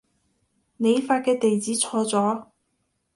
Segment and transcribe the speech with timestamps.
[0.77, 2.47] 你發嘅地址錯咗